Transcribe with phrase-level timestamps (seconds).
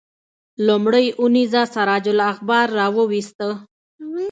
[0.67, 3.47] لومړۍ اونیزه سراج الاخبار راوویسته.